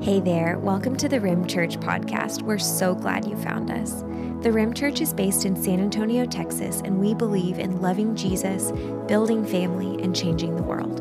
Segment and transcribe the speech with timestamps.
[0.00, 2.42] Hey there, welcome to the Rim Church podcast.
[2.42, 4.02] We're so glad you found us.
[4.42, 8.70] The Rim Church is based in San Antonio, Texas, and we believe in loving Jesus,
[9.08, 11.00] building family, and changing the world.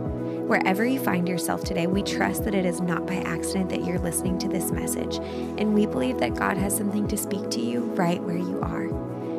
[0.49, 3.99] Wherever you find yourself today, we trust that it is not by accident that you're
[3.99, 5.17] listening to this message,
[5.59, 8.87] and we believe that God has something to speak to you right where you are.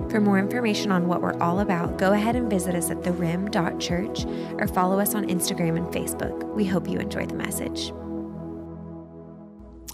[0.08, 4.24] For more information on what we're all about, go ahead and visit us at therim.church
[4.60, 6.44] or follow us on Instagram and Facebook.
[6.54, 7.92] We hope you enjoy the message.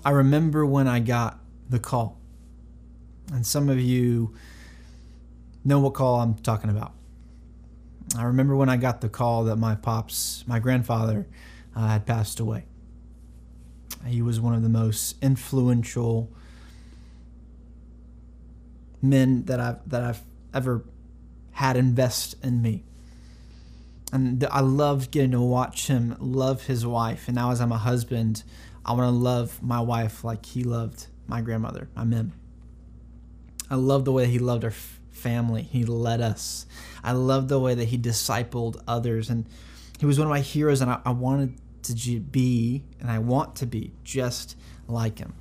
[0.04, 2.18] I remember when I got the call.
[3.32, 4.34] And some of you
[5.64, 6.92] know what call I'm talking about.
[8.16, 11.26] I remember when I got the call that my pops, my grandfather,
[11.74, 12.66] uh, had passed away.
[14.06, 16.30] He was one of the most influential
[19.00, 20.84] men that I've that I've ever
[21.52, 22.84] had invest in me.
[24.12, 27.26] And I loved getting to watch him love his wife.
[27.26, 28.44] And now as I'm a husband,
[28.86, 32.32] I want to love my wife like he loved my grandmother, my mem.
[33.70, 34.74] I love the way he loved our
[35.10, 35.62] family.
[35.62, 36.66] He led us.
[37.02, 39.30] I love the way that he discipled others.
[39.30, 39.46] And
[39.98, 43.56] he was one of my heroes, and I, I wanted to be, and I want
[43.56, 45.34] to be, just like him.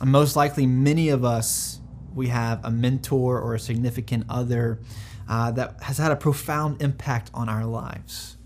[0.00, 1.80] And most likely, many of us,
[2.14, 4.80] we have a mentor or a significant other
[5.28, 8.37] uh, that has had a profound impact on our lives.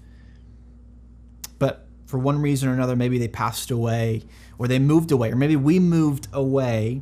[2.13, 4.25] For one reason or another, maybe they passed away
[4.59, 7.01] or they moved away, or maybe we moved away,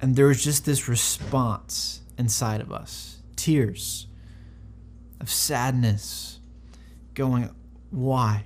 [0.00, 4.06] and there was just this response inside of us tears
[5.20, 6.38] of sadness,
[7.14, 7.50] going,
[7.90, 8.44] Why?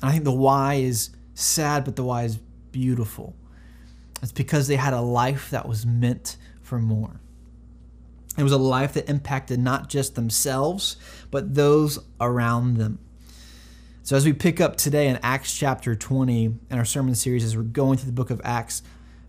[0.00, 2.36] And I think the why is sad, but the why is
[2.70, 3.34] beautiful.
[4.22, 7.20] It's because they had a life that was meant for more.
[8.36, 10.96] It was a life that impacted not just themselves,
[11.32, 13.00] but those around them.
[14.08, 17.54] So, as we pick up today in Acts chapter 20 in our sermon series, as
[17.54, 18.82] we're going through the book of Acts,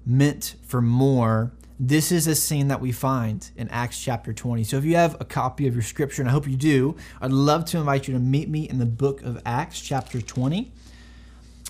[0.06, 4.64] meant for more, this is a scene that we find in Acts chapter 20.
[4.64, 7.34] So, if you have a copy of your scripture, and I hope you do, I'd
[7.34, 10.72] love to invite you to meet me in the book of Acts chapter 20.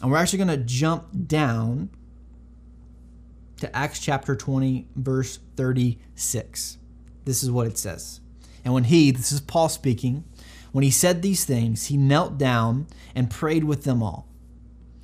[0.03, 1.89] And we're actually going to jump down
[3.57, 6.77] to Acts chapter 20, verse 36.
[7.25, 8.21] This is what it says.
[8.63, 10.25] And when he, this is Paul speaking,
[10.71, 14.27] when he said these things, he knelt down and prayed with them all.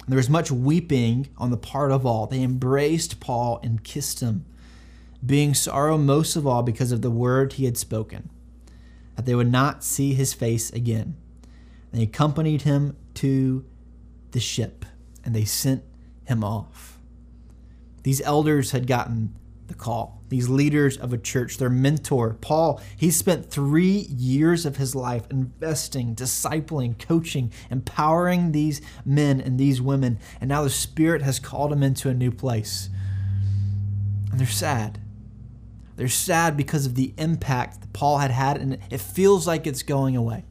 [0.07, 2.27] There was much weeping on the part of all.
[2.27, 4.45] They embraced Paul and kissed him,
[5.25, 8.29] being sorrow most of all because of the word he had spoken,
[9.15, 11.17] that they would not see his face again.
[11.91, 13.65] They accompanied him to
[14.31, 14.85] the ship,
[15.23, 15.83] and they sent
[16.25, 16.99] him off.
[18.03, 19.33] These elders had gotten
[19.67, 20.21] the call.
[20.29, 25.25] These leaders of a church, their mentor, Paul, he spent three years of his life
[25.29, 30.19] investing, discipling, coaching, empowering these men and these women.
[30.39, 32.89] And now the Spirit has called them into a new place.
[34.31, 34.99] And they're sad.
[35.95, 39.83] They're sad because of the impact that Paul had had, and it feels like it's
[39.83, 40.43] going away.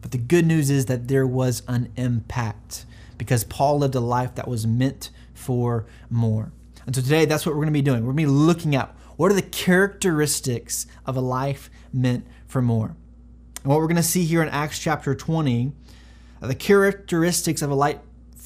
[0.00, 2.86] But the good news is that there was an impact
[3.18, 6.52] because Paul lived a life that was meant for more.
[6.90, 8.00] And so today, that's what we're going to be doing.
[8.00, 12.60] We're going to be looking at what are the characteristics of a life meant for
[12.60, 12.96] more.
[13.62, 15.70] And what we're going to see here in Acts chapter 20,
[16.42, 18.00] uh, the characteristics of a life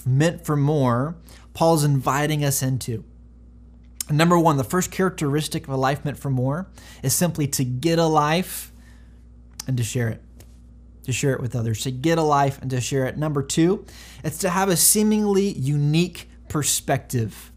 [0.05, 1.17] meant for more,
[1.55, 3.03] Paul's inviting us into.
[4.11, 6.69] Number one, the first characteristic of a life meant for more
[7.03, 8.75] is simply to get a life
[9.67, 10.23] and to share it.
[11.05, 13.17] To share it with others, to get a life and to share it.
[13.17, 13.87] Number two,
[14.23, 17.51] it's to have a seemingly unique perspective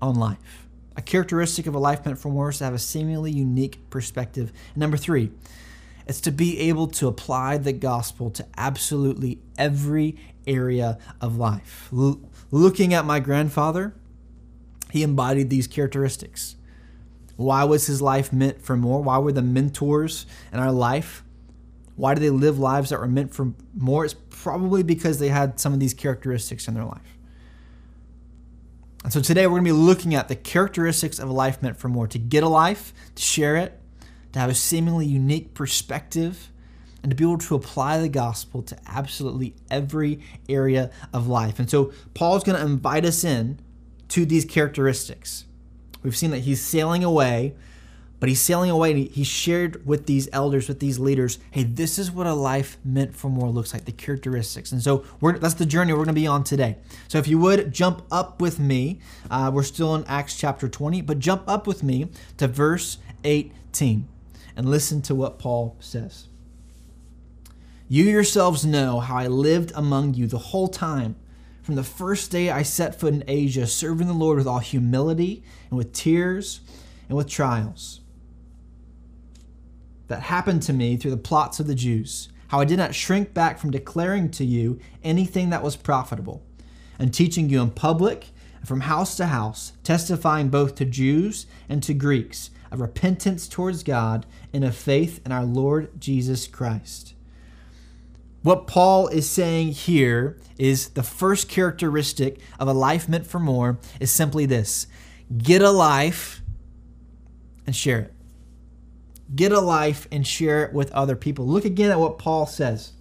[0.00, 0.66] on life.
[0.96, 4.52] A characteristic of a life meant for more is to have a seemingly unique perspective.
[4.74, 5.30] And number three,
[6.06, 10.16] it's to be able to apply the gospel to absolutely every
[10.46, 11.88] area of life.
[11.92, 13.94] L- looking at my grandfather,
[14.90, 16.56] he embodied these characteristics.
[17.36, 19.02] Why was his life meant for more?
[19.02, 21.24] Why were the mentors in our life?
[21.96, 24.04] Why do they live lives that were meant for more?
[24.04, 27.18] It's probably because they had some of these characteristics in their life.
[29.10, 31.76] And so today we're going to be looking at the characteristics of a life meant
[31.76, 33.76] for more to get a life, to share it,
[34.32, 36.52] to have a seemingly unique perspective,
[37.02, 41.58] and to be able to apply the gospel to absolutely every area of life.
[41.58, 43.58] And so Paul's going to invite us in
[44.10, 45.44] to these characteristics.
[46.04, 47.56] We've seen that he's sailing away
[48.20, 51.98] but he's sailing away and he shared with these elders, with these leaders, hey, this
[51.98, 54.70] is what a life meant for more looks like, the characteristics.
[54.70, 56.76] And so that's the journey we're going to be on today.
[57.08, 59.00] So if you would jump up with me,
[59.30, 64.06] uh, we're still in Acts chapter 20, but jump up with me to verse 18
[64.54, 66.26] and listen to what Paul says.
[67.88, 71.16] You yourselves know how I lived among you the whole time,
[71.62, 75.42] from the first day I set foot in Asia, serving the Lord with all humility
[75.70, 76.60] and with tears
[77.08, 78.00] and with trials
[80.10, 83.32] that happened to me through the plots of the Jews, how I did not shrink
[83.32, 86.42] back from declaring to you anything that was profitable,
[86.98, 88.26] and teaching you in public
[88.58, 93.84] and from house to house, testifying both to Jews and to Greeks of repentance towards
[93.84, 97.14] God and of faith in our Lord Jesus Christ.
[98.42, 103.78] What Paul is saying here is the first characteristic of a life meant for more
[104.00, 104.88] is simply this
[105.38, 106.42] get a life
[107.64, 108.14] and share it.
[109.34, 111.46] Get a life and share it with other people.
[111.46, 112.92] Look again at what Paul says.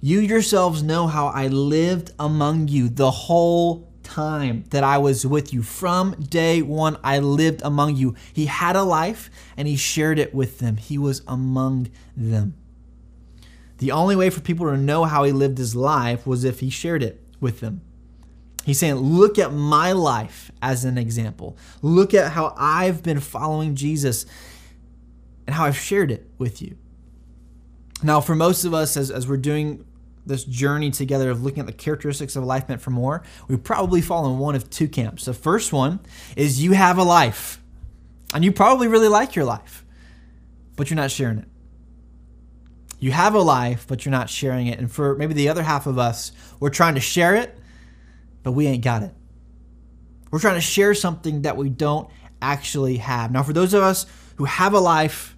[0.00, 5.52] You yourselves know how I lived among you the whole time that I was with
[5.52, 5.62] you.
[5.62, 8.16] From day one, I lived among you.
[8.32, 10.76] He had a life and he shared it with them.
[10.76, 12.54] He was among them.
[13.78, 16.70] The only way for people to know how he lived his life was if he
[16.70, 17.80] shared it with them.
[18.64, 21.56] He's saying, Look at my life as an example.
[21.80, 24.26] Look at how I've been following Jesus
[25.46, 26.76] and how I've shared it with you.
[28.02, 29.84] Now, for most of us, as, as we're doing
[30.24, 33.56] this journey together of looking at the characteristics of a life meant for more, we
[33.56, 35.24] probably fall in one of two camps.
[35.24, 36.00] The first one
[36.36, 37.60] is you have a life,
[38.34, 39.84] and you probably really like your life,
[40.76, 41.48] but you're not sharing it.
[42.98, 44.78] You have a life, but you're not sharing it.
[44.78, 46.30] And for maybe the other half of us,
[46.60, 47.58] we're trying to share it,
[48.42, 49.14] but we ain't got it.
[50.30, 52.08] We're trying to share something that we don't
[52.40, 53.30] actually have.
[53.30, 54.06] Now, for those of us
[54.36, 55.36] who have a life,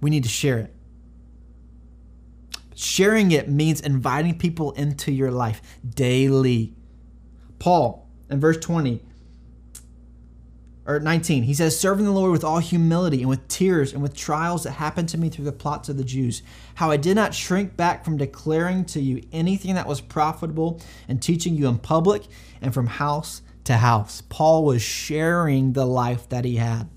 [0.00, 0.74] we need to share it.
[2.74, 6.74] Sharing it means inviting people into your life daily.
[7.58, 9.00] Paul, in verse 20
[10.86, 14.14] or 19, he says, Serving the Lord with all humility and with tears and with
[14.14, 16.42] trials that happened to me through the plots of the Jews,
[16.74, 21.22] how I did not shrink back from declaring to you anything that was profitable and
[21.22, 22.24] teaching you in public
[22.60, 24.22] and from house to house.
[24.28, 26.88] Paul was sharing the life that he had.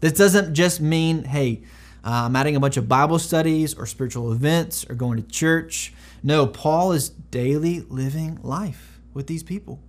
[0.00, 1.62] This doesn't just mean, hey,
[2.04, 5.92] I'm adding a bunch of Bible studies or spiritual events or going to church.
[6.22, 9.80] No, Paul is daily living life with these people.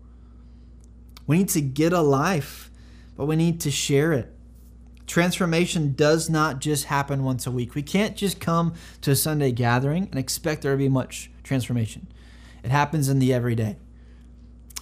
[1.27, 2.71] We need to get a life,
[3.15, 4.33] but we need to share it.
[5.06, 7.75] Transformation does not just happen once a week.
[7.75, 12.07] We can't just come to a Sunday gathering and expect there to be much transformation.
[12.63, 13.77] It happens in the everyday.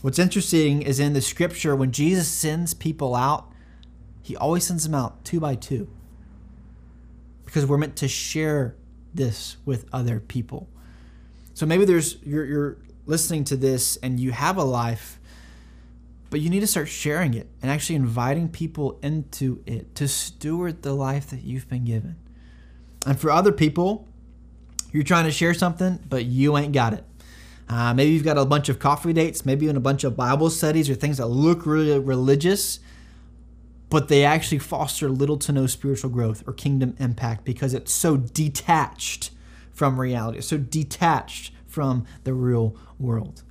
[0.01, 3.51] What's interesting is in the scripture, when Jesus sends people out,
[4.21, 5.88] he always sends them out two by two
[7.45, 8.75] because we're meant to share
[9.13, 10.68] this with other people.
[11.53, 15.19] So maybe there's you're, you're listening to this and you have a life,
[16.35, 20.81] but you need to start sharing it and actually inviting people into it to steward
[20.81, 22.17] the life that you've been given.
[23.07, 24.05] And for other people,
[24.91, 27.05] you're trying to share something, but you ain't got it.
[27.69, 30.49] Uh, maybe you've got a bunch of coffee dates, maybe even a bunch of Bible
[30.49, 32.81] studies or things that look really religious,
[33.89, 38.17] but they actually foster little to no spiritual growth or kingdom impact because it's so
[38.17, 39.31] detached
[39.71, 43.43] from reality, so detached from the real world.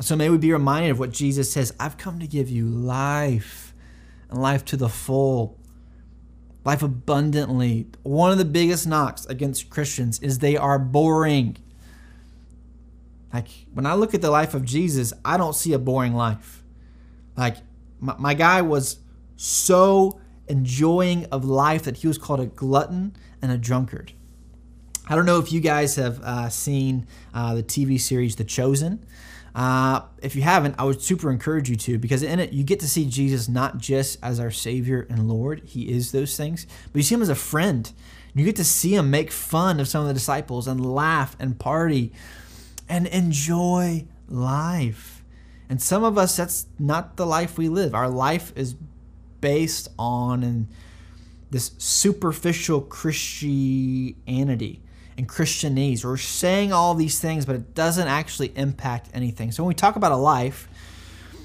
[0.00, 3.74] So may we be reminded of what Jesus says I've come to give you life
[4.30, 5.58] and life to the full,
[6.64, 7.88] life abundantly.
[8.04, 11.56] One of the biggest knocks against Christians is they are boring.
[13.32, 16.62] Like when I look at the life of Jesus, I don't see a boring life.
[17.36, 17.56] Like
[17.98, 18.98] my, my guy was
[19.36, 24.12] so enjoying of life that he was called a glutton and a drunkard.
[25.08, 29.06] I don't know if you guys have uh, seen uh, the TV series The Chosen.
[29.58, 32.78] Uh, if you haven't, I would super encourage you to because in it you get
[32.78, 36.98] to see Jesus not just as our Savior and Lord, He is those things, but
[36.98, 37.92] you see Him as a friend.
[38.36, 41.58] You get to see Him make fun of some of the disciples and laugh and
[41.58, 42.12] party
[42.88, 45.24] and enjoy life.
[45.68, 47.96] And some of us, that's not the life we live.
[47.96, 48.76] Our life is
[49.40, 50.68] based on and
[51.50, 54.82] this superficial Christianity
[55.18, 56.04] and Christianese.
[56.04, 59.52] We're saying all these things, but it doesn't actually impact anything.
[59.52, 60.68] So when we talk about a life,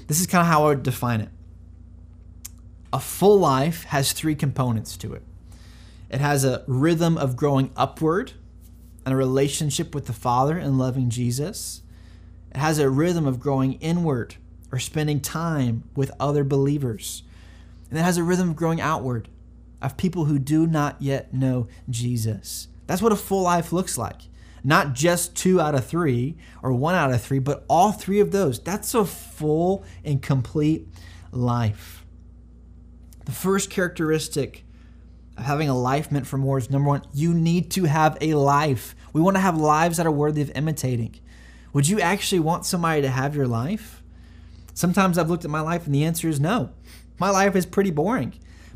[0.06, 1.28] this is kind of how I would define it.
[2.92, 5.22] A full life has three components to it.
[6.08, 8.32] It has a rhythm of growing upward
[9.04, 11.82] and a relationship with the Father and loving Jesus.
[12.54, 14.36] It has a rhythm of growing inward
[14.70, 17.24] or spending time with other believers
[17.94, 19.28] and it has a rhythm of growing outward
[19.80, 22.66] of people who do not yet know Jesus.
[22.86, 24.22] That's what a full life looks like.
[24.62, 28.30] Not just two out of three or one out of three, but all three of
[28.30, 28.58] those.
[28.58, 30.88] That's a full and complete
[31.32, 32.04] life.
[33.26, 34.64] The first characteristic
[35.36, 38.34] of having a life meant for more is number one, you need to have a
[38.34, 38.94] life.
[39.12, 41.16] We want to have lives that are worthy of imitating.
[41.72, 44.02] Would you actually want somebody to have your life?
[44.74, 46.70] Sometimes I've looked at my life and the answer is no.
[47.18, 48.34] My life is pretty boring.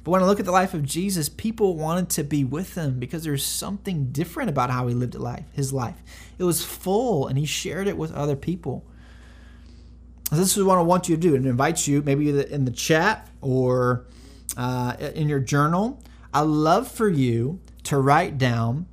[0.09, 2.99] But when I look at the life of Jesus, people wanted to be with him
[2.99, 5.97] because there's something different about how he lived life, his life.
[6.39, 8.87] It was full and he shared it with other people.
[10.33, 11.35] This is what I want you to do.
[11.35, 14.07] It invites you, maybe in the chat or
[14.57, 16.03] uh, in your journal.
[16.33, 18.87] I love for you to write down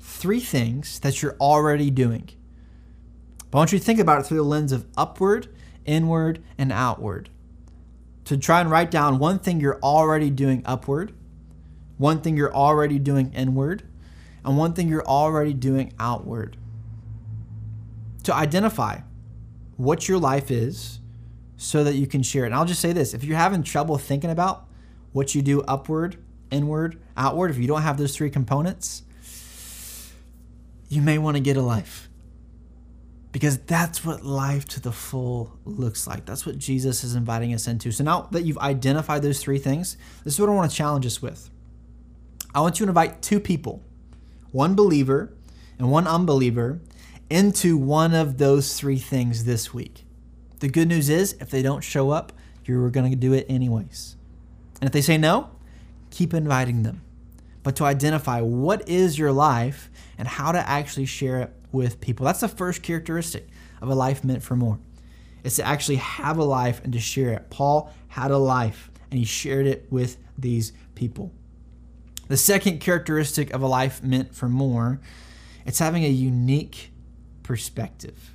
[0.00, 2.30] three things that you're already doing.
[3.50, 5.54] But I want you to think about it through the lens of upward,
[5.84, 7.28] inward, and outward.
[8.26, 11.12] To try and write down one thing you're already doing upward,
[11.98, 13.82] one thing you're already doing inward,
[14.44, 16.56] and one thing you're already doing outward.
[18.24, 19.00] To identify
[19.76, 21.00] what your life is
[21.56, 22.46] so that you can share it.
[22.46, 24.66] And I'll just say this if you're having trouble thinking about
[25.12, 26.16] what you do upward,
[26.50, 29.02] inward, outward, if you don't have those three components,
[30.88, 32.08] you may want to get a life
[33.34, 36.24] because that's what life to the full looks like.
[36.24, 37.90] That's what Jesus is inviting us into.
[37.90, 41.04] So now that you've identified those three things, this is what I want to challenge
[41.04, 41.50] us with.
[42.54, 43.82] I want you to invite two people,
[44.52, 45.32] one believer
[45.80, 46.80] and one unbeliever,
[47.28, 50.04] into one of those three things this week.
[50.60, 52.32] The good news is, if they don't show up,
[52.64, 54.14] you're going to do it anyways.
[54.80, 55.50] And if they say no,
[56.10, 57.02] keep inviting them.
[57.64, 62.24] But to identify what is your life and how to actually share it with people.
[62.24, 63.48] That's the first characteristic
[63.82, 64.78] of a life meant for more.
[65.42, 67.50] It's to actually have a life and to share it.
[67.50, 71.32] Paul had a life and he shared it with these people.
[72.28, 75.00] The second characteristic of a life meant for more,
[75.66, 76.90] it's having a unique
[77.42, 78.34] perspective.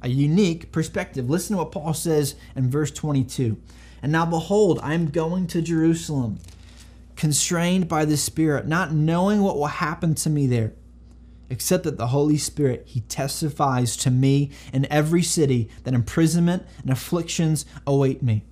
[0.00, 1.30] A unique perspective.
[1.30, 3.56] Listen to what Paul says in verse 22.
[4.02, 6.40] And now behold, I am going to Jerusalem,
[7.14, 10.72] constrained by the Spirit, not knowing what will happen to me there
[11.52, 16.90] except that the Holy Spirit, He testifies to me in every city that imprisonment and
[16.90, 18.46] afflictions await me.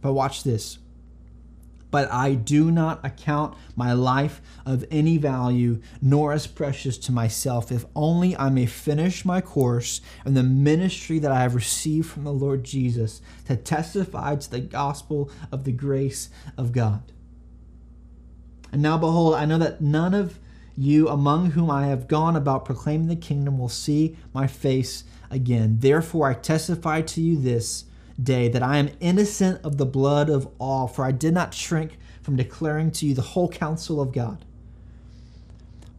[0.00, 0.78] But watch this.
[1.90, 7.70] But I do not account my life of any value, nor as precious to myself,
[7.70, 12.24] if only I may finish my course and the ministry that I have received from
[12.24, 17.12] the Lord Jesus to testify to the gospel of the grace of God.
[18.72, 20.38] And now, behold, I know that none of
[20.76, 25.78] you among whom I have gone about proclaiming the kingdom will see my face again.
[25.80, 27.84] Therefore, I testify to you this
[28.22, 31.98] day that I am innocent of the blood of all, for I did not shrink
[32.22, 34.44] from declaring to you the whole counsel of God.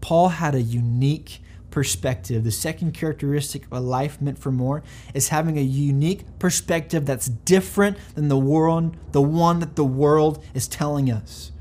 [0.01, 2.43] Paul had a unique perspective.
[2.43, 7.27] The second characteristic of a life meant for more is having a unique perspective that's
[7.27, 11.51] different than the world, the one that the world is telling us.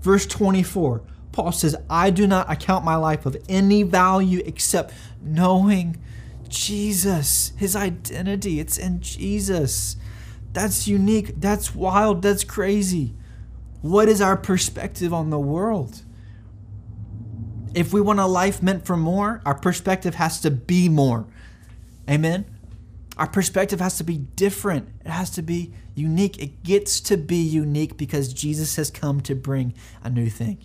[0.00, 1.02] Verse 24
[1.32, 5.96] Paul says, I do not account my life of any value except knowing
[6.48, 8.60] Jesus, his identity.
[8.60, 9.96] It's in Jesus.
[10.52, 11.40] That's unique.
[11.40, 12.22] That's wild.
[12.22, 13.14] That's crazy.
[13.80, 16.02] What is our perspective on the world?
[17.74, 21.26] If we want a life meant for more, our perspective has to be more.
[22.08, 22.44] Amen?
[23.16, 24.88] Our perspective has to be different.
[25.04, 26.38] It has to be unique.
[26.42, 29.72] It gets to be unique because Jesus has come to bring
[30.04, 30.58] a new thing.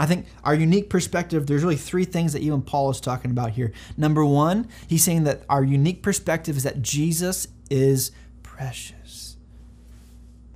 [0.00, 3.50] I think our unique perspective, there's really three things that even Paul is talking about
[3.50, 3.70] here.
[3.98, 8.10] Number one, he's saying that our unique perspective is that Jesus is
[8.42, 9.36] precious.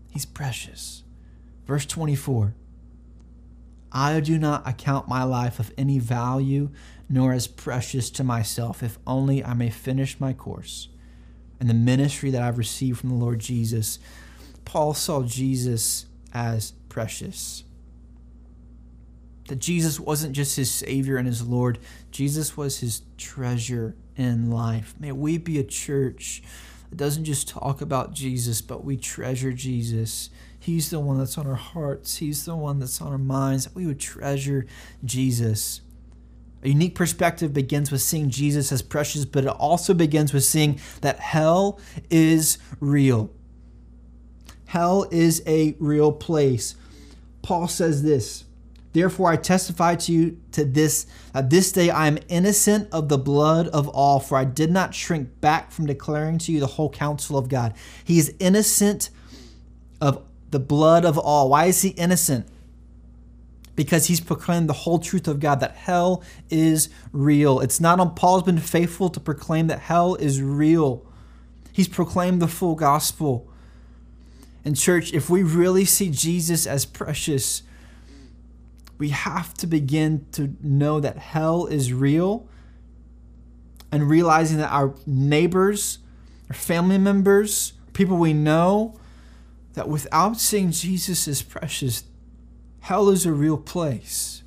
[0.09, 1.03] He's precious.
[1.67, 2.55] Verse 24
[3.93, 6.71] I do not account my life of any value
[7.11, 10.89] nor as precious to myself, if only I may finish my course
[11.61, 13.99] and the ministry that I've received from the Lord Jesus.
[14.65, 17.65] Paul saw Jesus as precious
[19.49, 21.79] that Jesus wasn't just his Savior and his Lord,
[22.11, 24.95] Jesus was his treasure in life.
[24.99, 26.43] May we be a church
[26.91, 30.31] that doesn't just talk about Jesus, but we treasure Jesus.
[30.59, 33.75] He's the one that's on our hearts, He's the one that's on our minds.
[33.75, 34.67] We would treasure
[35.05, 35.83] Jesus.
[36.63, 40.81] A unique perspective begins with seeing Jesus as precious, but it also begins with seeing
[41.03, 43.31] that hell is real.
[44.65, 46.75] Hell is a real place.
[47.43, 48.45] Paul says this
[48.95, 53.19] Therefore, I testify to you to this that this day I am innocent of the
[53.19, 56.89] blood of all, for I did not shrink back from declaring to you the whole
[56.89, 57.75] counsel of God.
[58.05, 59.11] He is innocent
[60.01, 61.51] of the blood of all.
[61.51, 62.47] Why is he innocent?
[63.75, 67.59] Because he's proclaimed the whole truth of God, that hell is real.
[67.59, 71.05] It's not on Paul's been faithful to proclaim that hell is real.
[71.73, 73.51] He's proclaimed the full gospel.
[74.65, 77.65] And, church, if we really see Jesus as precious,
[78.99, 82.49] we have to begin to know that hell is real
[83.91, 85.99] and realizing that our neighbors,
[86.49, 88.99] our family members, people we know,
[89.75, 92.05] that without seeing Jesus as precious,
[92.81, 94.43] hell is a real place.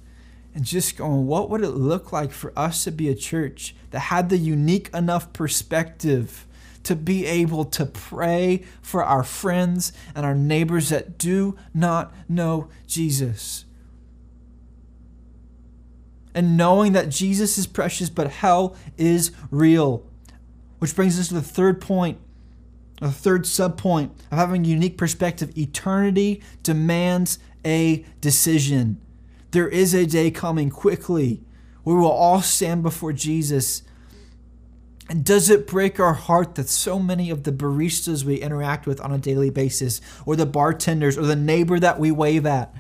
[0.56, 4.00] And just going, what would it look like for us to be a church that
[4.00, 6.46] had the unique enough perspective
[6.84, 12.70] to be able to pray for our friends and our neighbors that do not know
[12.88, 13.66] Jesus?
[16.38, 20.06] And knowing that Jesus is precious, but hell is real.
[20.78, 22.20] Which brings us to the third point
[23.02, 29.02] a third subpoint of having a unique perspective eternity demands a decision.
[29.52, 31.42] There is a day coming quickly
[31.88, 33.82] we will all stand before Jesus.
[35.10, 39.00] And does it break our heart that so many of the baristas we interact with
[39.00, 42.76] on a daily basis, or the bartenders, or the neighbor that we wave at,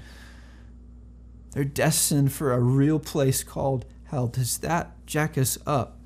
[1.52, 4.28] they're destined for a real place called hell?
[4.28, 5.98] Does that jack us up?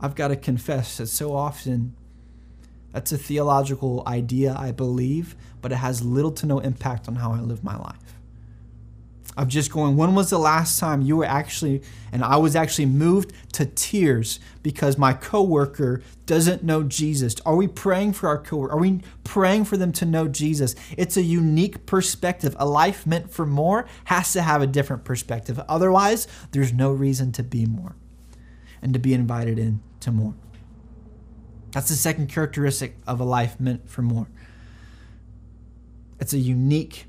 [0.00, 1.94] I've got to confess that so often
[2.92, 7.32] that's a theological idea, I believe, but it has little to no impact on how
[7.32, 8.05] I live my life.
[9.36, 12.86] Of just going, when was the last time you were actually, and I was actually
[12.86, 17.36] moved to tears because my coworker doesn't know Jesus?
[17.44, 18.72] Are we praying for our coworker?
[18.72, 20.74] Are we praying for them to know Jesus?
[20.96, 22.56] It's a unique perspective.
[22.58, 25.60] A life meant for more has to have a different perspective.
[25.68, 27.94] Otherwise, there's no reason to be more
[28.80, 30.34] and to be invited in to more.
[31.72, 34.28] That's the second characteristic of a life meant for more.
[36.18, 37.04] It's a unique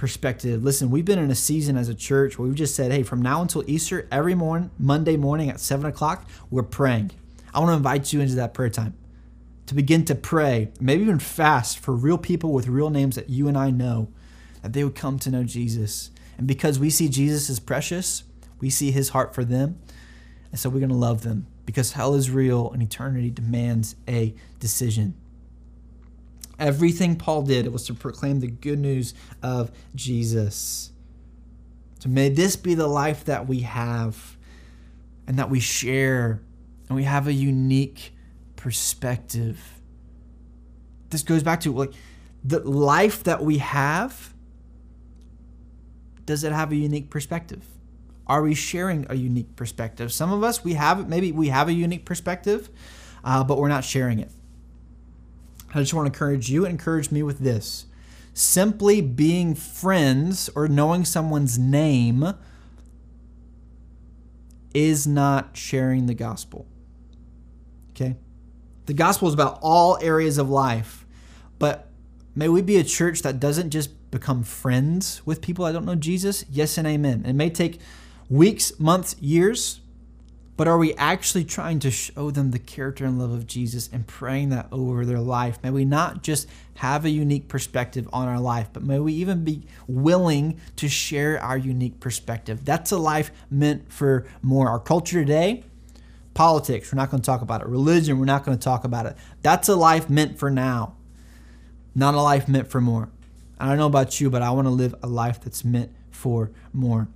[0.00, 0.64] perspective.
[0.64, 3.20] Listen, we've been in a season as a church where we've just said, hey, from
[3.20, 7.10] now until Easter, every morning, Monday morning at 7 o'clock, we're praying.
[7.52, 8.94] I want to invite you into that prayer time
[9.66, 13.46] to begin to pray, maybe even fast for real people with real names that you
[13.46, 14.08] and I know,
[14.62, 16.10] that they would come to know Jesus.
[16.38, 18.24] And because we see Jesus as precious,
[18.58, 19.78] we see his heart for them.
[20.50, 24.34] And so we're going to love them because hell is real and eternity demands a
[24.60, 25.14] decision.
[26.60, 30.92] Everything Paul did was to proclaim the good news of Jesus.
[32.00, 34.36] So may this be the life that we have
[35.26, 36.42] and that we share,
[36.88, 38.12] and we have a unique
[38.56, 39.80] perspective.
[41.08, 41.92] This goes back to like
[42.44, 44.34] the life that we have.
[46.26, 47.64] Does it have a unique perspective?
[48.26, 50.12] Are we sharing a unique perspective?
[50.12, 52.68] Some of us, we have maybe we have a unique perspective,
[53.24, 54.30] uh, but we're not sharing it.
[55.72, 57.86] I just want to encourage you and encourage me with this.
[58.32, 62.34] Simply being friends or knowing someone's name
[64.74, 66.66] is not sharing the gospel.
[67.90, 68.16] Okay?
[68.86, 71.06] The gospel is about all areas of life,
[71.58, 71.88] but
[72.34, 75.94] may we be a church that doesn't just become friends with people that don't know
[75.94, 76.44] Jesus.
[76.50, 77.24] Yes and amen.
[77.26, 77.80] It may take
[78.28, 79.80] weeks, months, years,
[80.60, 84.06] but are we actually trying to show them the character and love of Jesus and
[84.06, 85.58] praying that over their life?
[85.62, 89.42] May we not just have a unique perspective on our life, but may we even
[89.42, 92.62] be willing to share our unique perspective.
[92.62, 94.68] That's a life meant for more.
[94.68, 95.64] Our culture today,
[96.34, 97.66] politics, we're not going to talk about it.
[97.66, 99.16] Religion, we're not going to talk about it.
[99.40, 100.94] That's a life meant for now,
[101.94, 103.08] not a life meant for more.
[103.58, 106.50] I don't know about you, but I want to live a life that's meant for
[106.74, 107.08] more.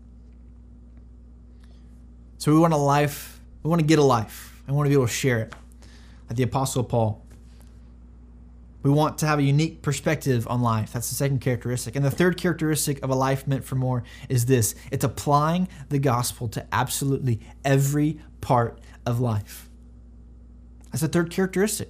[2.38, 3.33] So we want a life,
[3.64, 4.62] we want to get a life.
[4.68, 5.54] I want to be able to share it.
[6.28, 7.22] Like the Apostle Paul.
[8.82, 10.92] We want to have a unique perspective on life.
[10.92, 11.96] That's the second characteristic.
[11.96, 15.98] And the third characteristic of a life meant for more is this it's applying the
[15.98, 19.70] gospel to absolutely every part of life.
[20.92, 21.88] That's the third characteristic.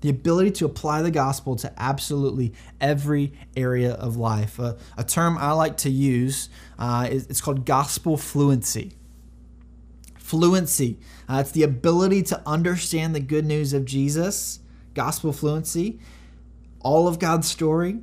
[0.00, 4.58] The ability to apply the gospel to absolutely every area of life.
[4.58, 8.96] A term I like to use uh, is it's called gospel fluency
[10.24, 10.98] fluency.
[11.28, 14.58] Uh, it's the ability to understand the good news of Jesus,
[14.94, 16.00] gospel fluency,
[16.80, 18.00] all of God's story,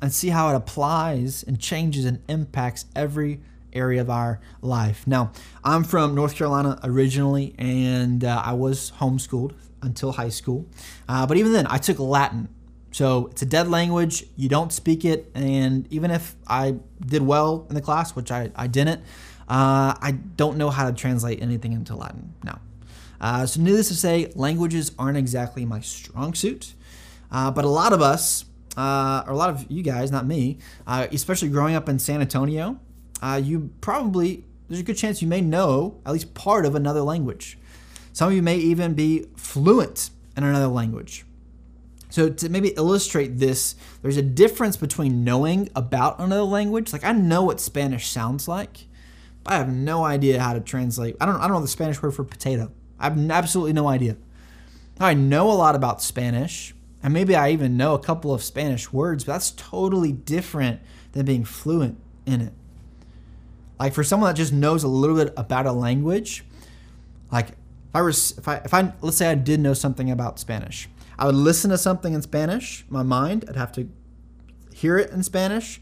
[0.00, 3.40] and see how it applies and changes and impacts every
[3.72, 5.04] area of our life.
[5.08, 5.32] Now,
[5.64, 10.68] I'm from North Carolina originally, and uh, I was homeschooled until high school.
[11.08, 12.48] Uh, but even then, I took Latin.
[12.92, 14.24] So it's a dead language.
[14.36, 15.30] You don't speak it.
[15.34, 19.02] And even if I did well in the class, which I, I didn't,
[19.50, 22.60] uh, I don't know how to translate anything into Latin now.
[23.20, 26.74] Uh, so, needless to say, languages aren't exactly my strong suit.
[27.32, 28.44] Uh, but a lot of us,
[28.76, 32.20] uh, or a lot of you guys, not me, uh, especially growing up in San
[32.20, 32.78] Antonio,
[33.22, 37.02] uh, you probably, there's a good chance you may know at least part of another
[37.02, 37.58] language.
[38.12, 41.24] Some of you may even be fluent in another language.
[42.08, 46.92] So to maybe illustrate this, there's a difference between knowing about another language.
[46.92, 48.86] Like I know what Spanish sounds like,
[49.46, 51.16] I have no idea how to translate.
[51.20, 52.70] I don't I don't know the Spanish word for potato.
[52.98, 54.16] I have absolutely no idea.
[54.98, 58.92] I know a lot about Spanish, and maybe I even know a couple of Spanish
[58.92, 60.80] words, but that's totally different
[61.12, 62.52] than being fluent in it.
[63.78, 66.44] Like for someone that just knows a little bit about a language,
[67.32, 70.38] like if I was if I if I let's say I did know something about
[70.38, 73.88] Spanish, I would listen to something in Spanish, my mind, I'd have to
[74.74, 75.80] hear it in Spanish,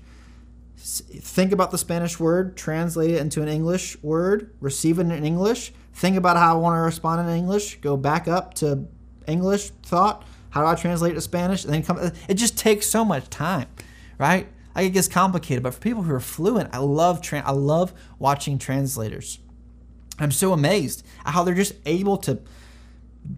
[0.79, 5.73] think about the Spanish word, translate it into an English word, receive it in English,
[5.93, 8.87] think about how I want to respond in English, go back up to
[9.27, 13.05] English thought, how do I translate to Spanish, and then come it just takes so
[13.05, 13.67] much time,
[14.19, 14.49] right?
[14.75, 17.93] Like it gets complicated, but for people who are fluent, I love tra- I love
[18.19, 19.41] watching translators.
[20.21, 22.41] I'm so amazed at how they're just able to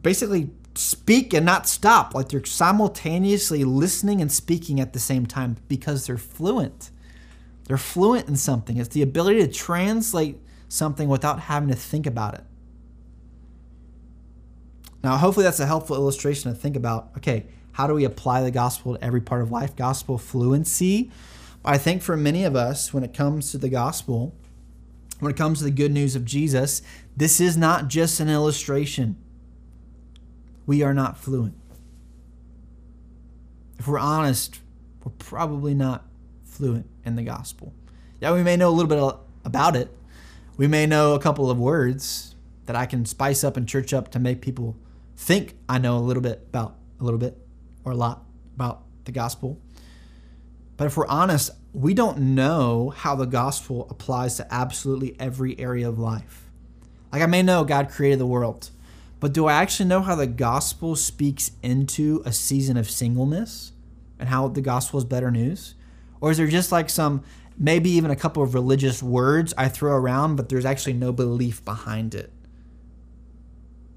[0.03, 2.14] basically speak and not stop.
[2.14, 6.90] Like they're simultaneously listening and speaking at the same time because they're fluent.
[7.71, 8.79] They're fluent in something.
[8.79, 12.43] It's the ability to translate something without having to think about it.
[15.05, 17.11] Now, hopefully, that's a helpful illustration to think about.
[17.19, 19.77] Okay, how do we apply the gospel to every part of life?
[19.77, 21.13] Gospel fluency.
[21.65, 24.35] I think for many of us, when it comes to the gospel,
[25.21, 26.83] when it comes to the good news of Jesus,
[27.17, 29.17] this is not just an illustration.
[30.67, 31.55] We are not fluent.
[33.79, 34.59] If we're honest,
[35.05, 36.05] we're probably not
[36.43, 37.73] fluent in the gospel.
[38.21, 39.89] Yeah, we may know a little bit about it.
[40.57, 42.35] We may know a couple of words
[42.67, 44.77] that I can spice up and church up to make people
[45.17, 47.37] think I know a little bit about a little bit
[47.85, 49.59] or a lot about the gospel.
[50.77, 55.89] But if we're honest, we don't know how the gospel applies to absolutely every area
[55.89, 56.51] of life.
[57.13, 58.71] Like I may know God created the world,
[59.19, 63.73] but do I actually know how the gospel speaks into a season of singleness
[64.19, 65.75] and how the gospel is better news?
[66.21, 67.23] Or is there just like some,
[67.57, 71.65] maybe even a couple of religious words I throw around, but there's actually no belief
[71.65, 72.33] behind it?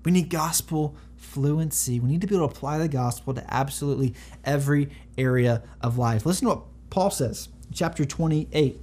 [0.04, 2.00] We need gospel fluency.
[2.00, 6.26] We need to be able to apply the gospel to absolutely every area of life.
[6.26, 8.80] Listen to what Paul says, chapter 28.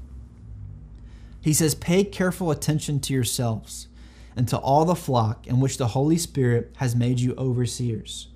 [1.42, 3.88] He says, Pay careful attention to yourselves
[4.36, 8.28] and to all the flock in which the Holy Spirit has made you overseers,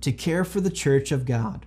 [0.00, 1.66] to care for the church of God,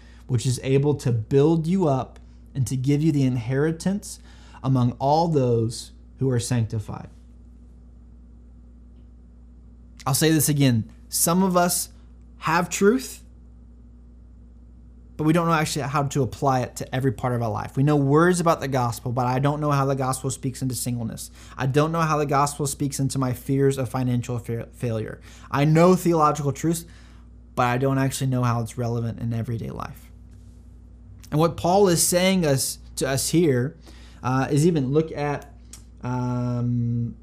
[0.31, 2.17] which is able to build you up
[2.55, 4.17] and to give you the inheritance
[4.63, 7.09] among all those who are sanctified.
[10.07, 10.89] I'll say this again.
[11.09, 11.89] Some of us
[12.37, 13.25] have truth,
[15.17, 17.75] but we don't know actually how to apply it to every part of our life.
[17.75, 20.75] We know words about the gospel, but I don't know how the gospel speaks into
[20.75, 21.29] singleness.
[21.57, 25.19] I don't know how the gospel speaks into my fears of financial fa- failure.
[25.51, 26.85] I know theological truths,
[27.53, 30.10] but I don't actually know how it's relevant in everyday life.
[31.31, 33.77] And what Paul is saying us to us here
[34.21, 35.51] uh, is even look at
[36.03, 37.15] um,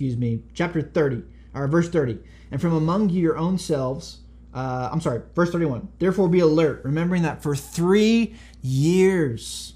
[0.00, 1.22] excuse me, chapter 30,
[1.54, 2.18] or verse 30.
[2.50, 4.20] And from among you your own selves,
[4.54, 5.88] uh, I'm sorry, verse 31.
[5.98, 9.74] Therefore be alert, remembering that for three years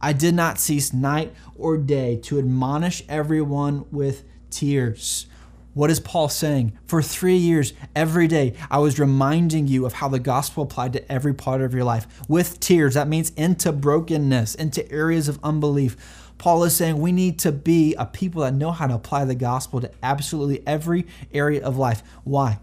[0.00, 5.26] I did not cease night or day to admonish everyone with tears.
[5.74, 6.78] What is Paul saying?
[6.86, 11.12] For three years, every day, I was reminding you of how the gospel applied to
[11.12, 12.94] every part of your life with tears.
[12.94, 15.96] That means into brokenness, into areas of unbelief
[16.38, 19.34] Paul is saying we need to be a people that know how to apply the
[19.34, 22.02] gospel to absolutely every area of life.
[22.24, 22.58] Why?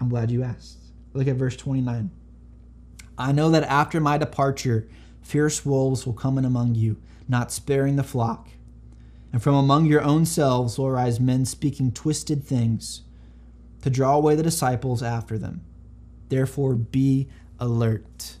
[0.00, 0.78] I'm glad you asked.
[1.14, 2.10] Look at verse 29.
[3.16, 4.86] I know that after my departure,
[5.22, 8.48] fierce wolves will come in among you, not sparing the flock.
[9.32, 13.02] And from among your own selves will arise men speaking twisted things
[13.82, 15.62] to draw away the disciples after them.
[16.28, 18.38] Therefore, be alert.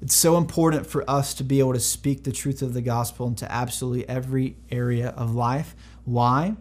[0.00, 3.26] It's so important for us to be able to speak the truth of the gospel
[3.26, 5.76] into absolutely every area of life.
[6.04, 6.56] Why?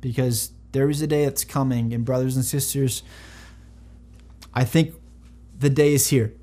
[0.00, 3.04] Because there is a day that's coming, and brothers and sisters,
[4.52, 4.94] I think
[5.56, 6.34] the day is here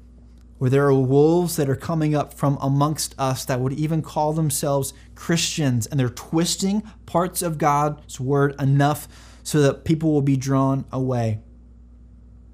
[0.61, 4.31] where there are wolves that are coming up from amongst us that would even call
[4.31, 9.07] themselves Christians, and they're twisting parts of God's word enough
[9.41, 11.39] so that people will be drawn away.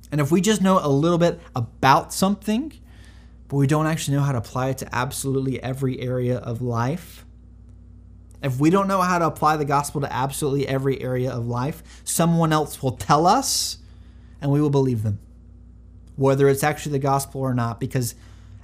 [0.10, 2.72] And if we just know a little bit about something,
[3.50, 7.26] but we don't actually know how to apply it to absolutely every area of life,
[8.41, 11.84] if we don't know how to apply the gospel to absolutely every area of life,
[12.06, 13.80] someone else will tell us
[14.41, 15.20] and we will believe them,
[16.17, 17.80] whether it's actually the gospel or not.
[17.80, 18.13] Because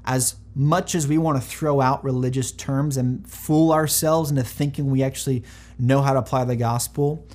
[0.06, 4.92] as much as we want to throw out religious terms and fool ourselves into thinking
[4.92, 5.44] we actually
[5.80, 7.26] know how to apply the gospel,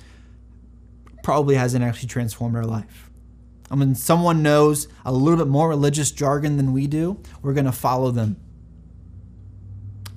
[1.23, 3.09] probably hasn't actually transformed our life.
[3.71, 7.65] I mean, someone knows a little bit more religious jargon than we do, we're going
[7.65, 8.37] to follow them.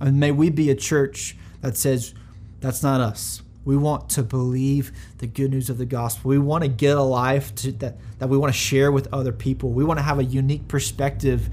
[0.01, 2.15] And may we be a church that says,
[2.61, 3.43] that's not us.
[3.64, 6.31] We want to believe the good news of the gospel.
[6.31, 9.33] We want to get a life to, that, that we want to share with other
[9.33, 9.70] people.
[9.70, 11.48] We want to have a unique perspective.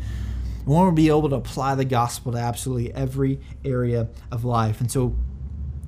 [0.65, 4.81] We want to be able to apply the gospel to absolutely every area of life.
[4.81, 5.15] And so,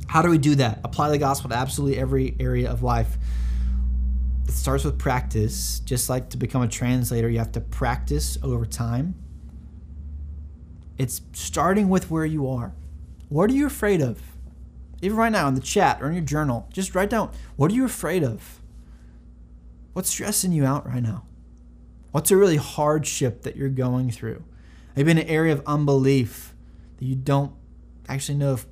[0.07, 0.81] how do we do that?
[0.84, 3.17] Apply the gospel to absolutely every area of life.
[4.47, 5.79] It starts with practice.
[5.79, 9.15] Just like to become a translator, you have to practice over time.
[10.97, 12.73] It's starting with where you are.
[13.29, 14.21] What are you afraid of?
[15.02, 17.76] Even right now in the chat or in your journal, just write down what are
[17.76, 18.62] you afraid of?
[19.94, 21.26] What's stressing you out right now?
[22.12, 24.44] What's a really hardship that you're going through?
[24.96, 26.54] Maybe an area of unbelief
[26.98, 27.54] that you don't
[28.08, 28.66] actually know if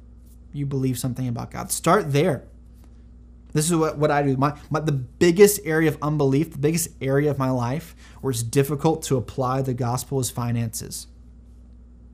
[0.54, 1.72] you believe something about God.
[1.72, 2.44] Start there.
[3.54, 4.38] This is what, what I do.
[4.38, 8.44] My, my the biggest area of unbelief, the biggest area of my life where it's
[8.44, 11.08] difficult to apply the gospel is finances.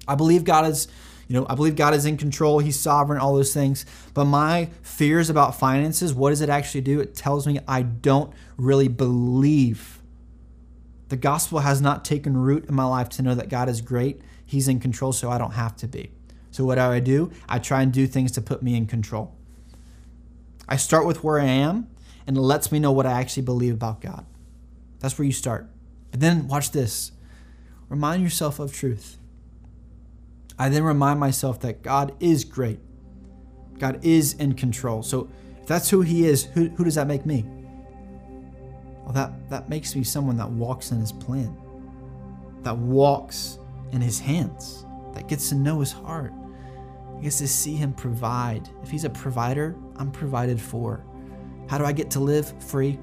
[0.07, 0.87] I believe God is
[1.27, 3.85] you know, I believe God is in control, He's sovereign, all those things.
[4.13, 6.99] But my fears about finances, what does it actually do?
[6.99, 10.01] It tells me I don't really believe.
[11.09, 14.21] The gospel has not taken root in my life to know that God is great.
[14.45, 16.11] He's in control, so I don't have to be.
[16.51, 17.31] So, what do I do?
[17.49, 19.35] I try and do things to put me in control.
[20.69, 21.87] I start with where I am,
[22.25, 24.25] and it lets me know what I actually believe about God.
[24.99, 25.67] That's where you start.
[26.11, 27.11] But then, watch this
[27.89, 29.17] remind yourself of truth.
[30.57, 32.79] I then remind myself that God is great.
[33.77, 35.03] God is in control.
[35.03, 35.29] So
[35.61, 37.45] if that's who He is, who, who does that make me?
[39.03, 41.55] Well, that, that makes me someone that walks in His plan,
[42.61, 43.59] that walks
[43.91, 46.33] in His hands, that gets to know His heart,
[47.21, 48.69] gets to see Him provide.
[48.81, 51.03] If He's a provider, I'm provided for.
[51.67, 52.97] How do I get to live free?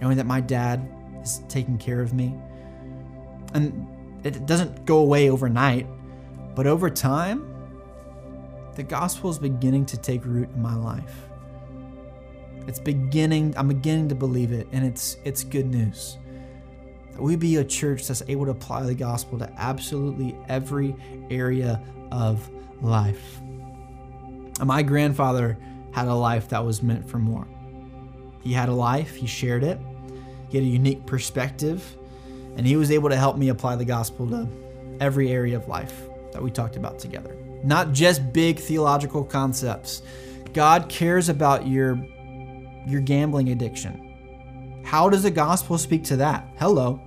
[0.00, 0.86] Knowing that my dad
[1.22, 2.34] is taking care of me.
[3.54, 3.86] And
[4.24, 5.86] it doesn't go away overnight.
[6.54, 7.46] But over time,
[8.74, 11.28] the gospel is beginning to take root in my life.
[12.66, 16.18] It's beginning, I'm beginning to believe it, and it's it's good news.
[17.12, 20.94] That we be a church that's able to apply the gospel to absolutely every
[21.30, 22.48] area of
[22.80, 23.40] life.
[23.40, 25.58] And my grandfather
[25.92, 27.46] had a life that was meant for more.
[28.42, 29.78] He had a life, he shared it,
[30.48, 31.96] he had a unique perspective,
[32.56, 34.48] and he was able to help me apply the gospel to
[35.00, 37.36] every area of life that we talked about together.
[37.62, 40.02] Not just big theological concepts.
[40.52, 41.96] God cares about your
[42.86, 44.82] your gambling addiction.
[44.84, 46.48] How does the gospel speak to that?
[46.58, 47.00] Hello.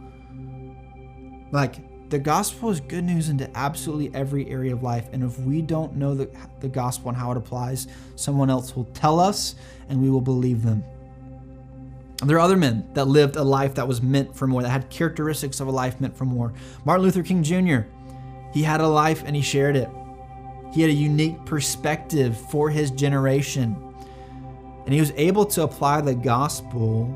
[1.52, 1.76] Like
[2.10, 5.10] the gospel is good news into absolutely every area of life.
[5.12, 8.86] And if we don't know the, the gospel and how it applies, someone else will
[8.86, 9.56] tell us
[9.90, 10.84] and we will believe them.
[12.24, 14.90] There are other men that lived a life that was meant for more, that had
[14.90, 16.54] characteristics of a life meant for more.
[16.86, 17.88] Martin Luther King Jr.,
[18.56, 19.90] he had a life and he shared it.
[20.72, 23.76] He had a unique perspective for his generation.
[24.86, 27.14] And he was able to apply the gospel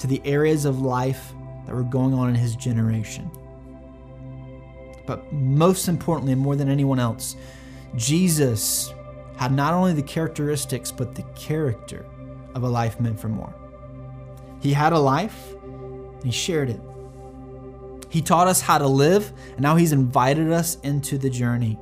[0.00, 1.32] to the areas of life
[1.64, 3.30] that were going on in his generation.
[5.06, 7.36] But most importantly, and more than anyone else,
[7.94, 8.92] Jesus
[9.36, 12.04] had not only the characteristics, but the character
[12.56, 13.54] of a life meant for more.
[14.60, 16.80] He had a life, and he shared it.
[18.12, 21.78] He taught us how to live, and now He's invited us into the journey.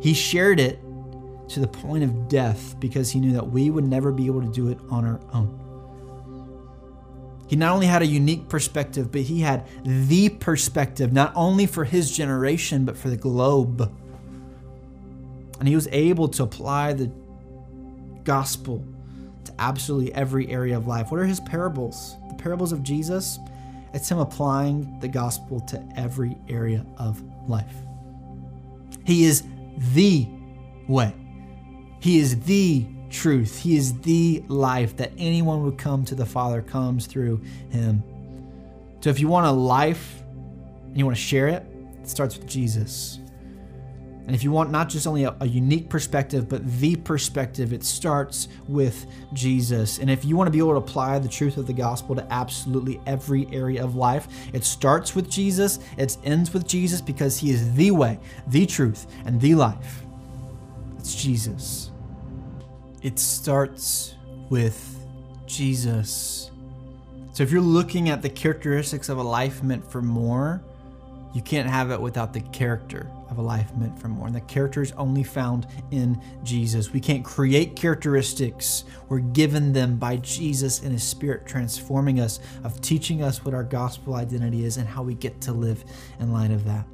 [0.00, 0.78] He shared it
[1.48, 4.52] to the point of death because He knew that we would never be able to
[4.52, 5.60] do it on our own.
[7.48, 11.84] He not only had a unique perspective, but he had the perspective, not only for
[11.84, 13.92] his generation, but for the globe.
[15.58, 17.10] And he was able to apply the
[18.22, 18.84] gospel
[19.44, 21.10] to absolutely every area of life.
[21.10, 22.16] What are his parables?
[22.28, 23.38] The parables of Jesus?
[23.94, 27.74] It's Him applying the gospel to every area of life.
[29.04, 29.44] He is
[29.94, 30.28] the
[30.88, 31.14] way,
[32.00, 36.60] He is the truth, He is the life that anyone would come to the Father
[36.60, 38.02] comes through Him.
[39.00, 40.22] So if you want a life
[40.86, 41.64] and you want to share it,
[42.02, 43.20] it starts with Jesus.
[44.26, 47.84] And if you want not just only a, a, unique perspective, but the perspective, it
[47.84, 49.98] starts with Jesus.
[49.98, 52.26] And if you want to be able to apply the truth of the gospel to
[52.32, 57.50] absolutely every area of life, it starts with Jesus, it ends with Jesus because he
[57.50, 60.02] is the way, the truth, and the life.
[60.98, 61.90] It's Jesus.
[63.02, 64.14] It starts
[64.48, 64.98] with
[65.44, 66.50] Jesus.
[67.34, 70.62] So if you're looking at the characteristics of a life meant for more,
[71.34, 74.26] you can't have it without the character of a life meant for more.
[74.28, 76.92] And the character is only found in Jesus.
[76.92, 78.84] We can't create characteristics.
[79.08, 83.64] We're given them by Jesus and His Spirit transforming us, of teaching us what our
[83.64, 85.84] gospel identity is and how we get to live
[86.20, 86.86] in light of that.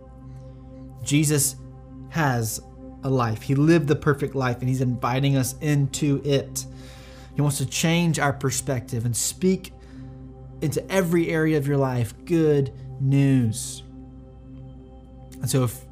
[1.05, 1.57] Jesus
[2.09, 2.63] has
[3.05, 3.43] a life.
[3.43, 6.65] He lived the perfect life and He's inviting us into it.
[7.35, 9.73] He wants to change our perspective and speak
[10.63, 13.83] into every area of your life good news.
[15.41, 15.85] And so, if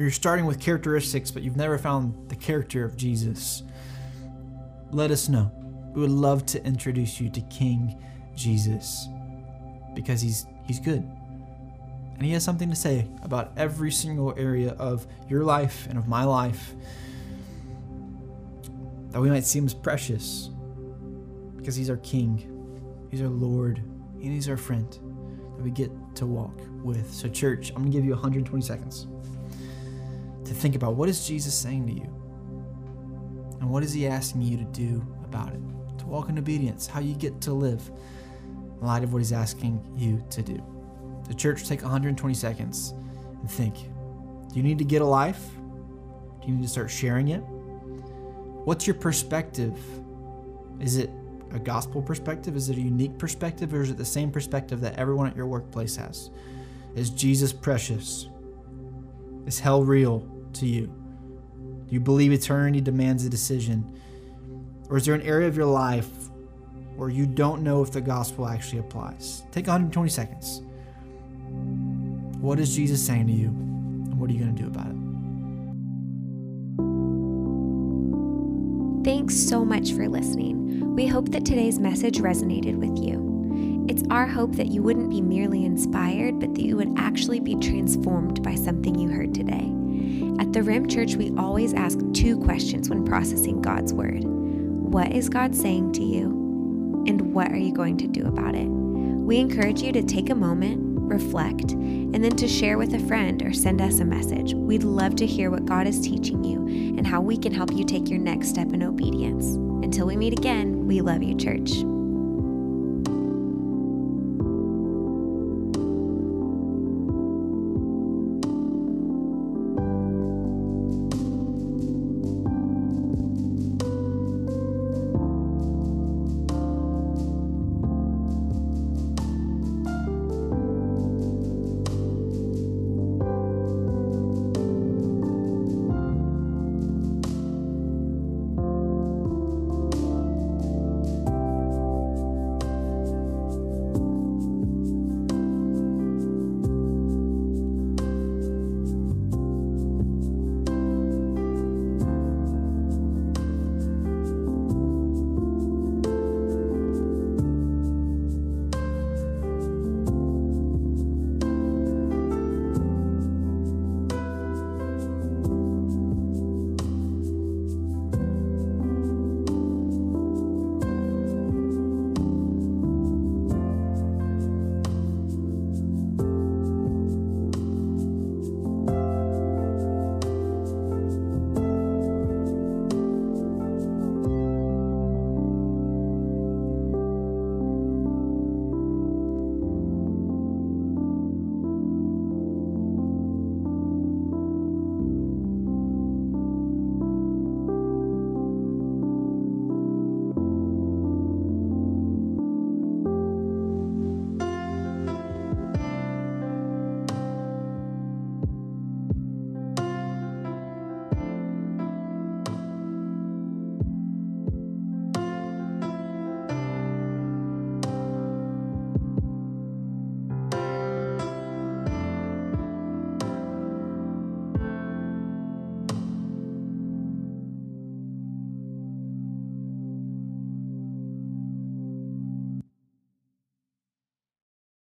[0.00, 3.62] you're starting with characteristics, but you've never found the character of Jesus,
[4.90, 5.50] let us know.
[5.94, 8.02] We would love to introduce you to King
[8.34, 9.08] Jesus
[9.94, 11.02] because he's he's good.
[12.14, 16.06] And he has something to say about every single area of your life and of
[16.06, 16.74] my life
[19.10, 20.50] that we might see him as precious
[21.56, 24.90] because he's our king, he's our Lord, and he's our friend
[25.56, 27.12] that we get to walk with.
[27.12, 29.06] So, church, I'm going to give you 120 seconds
[30.50, 32.12] to think about what is Jesus saying to you?
[33.60, 35.60] And what is he asking you to do about it?
[35.98, 37.88] To walk in obedience, how you get to live
[38.80, 40.60] in light of what he's asking you to do.
[41.28, 42.94] The church, take 120 seconds
[43.40, 45.50] and think do you need to get a life?
[46.40, 47.38] Do you need to start sharing it?
[48.64, 49.78] What's your perspective?
[50.80, 51.10] Is it
[51.52, 52.56] a gospel perspective?
[52.56, 53.72] Is it a unique perspective?
[53.72, 56.30] Or is it the same perspective that everyone at your workplace has?
[56.96, 58.28] Is Jesus precious?
[59.46, 60.86] Is hell real to you?
[60.86, 64.00] Do you believe eternity demands a decision?
[64.88, 66.08] Or is there an area of your life
[66.96, 69.42] where you don't know if the gospel actually applies?
[69.52, 70.62] Take 120 seconds.
[72.40, 73.48] What is Jesus saying to you?
[73.48, 74.96] And what are you going to do about it?
[79.04, 80.94] Thanks so much for listening.
[80.94, 83.86] We hope that today's message resonated with you.
[83.88, 87.56] It's our hope that you wouldn't be merely inspired, but that you would actually be
[87.56, 89.72] transformed by something you heard today.
[90.38, 95.28] At the Rim Church, we always ask two questions when processing God's Word What is
[95.28, 97.04] God saying to you?
[97.06, 98.66] And what are you going to do about it?
[98.66, 103.42] We encourage you to take a moment, reflect, and then to share with a friend
[103.42, 104.54] or send us a message.
[104.54, 107.84] We'd love to hear what God is teaching you and how we can help you
[107.84, 109.54] take your next step in obedience.
[109.84, 111.70] Until we meet again, we love you, church.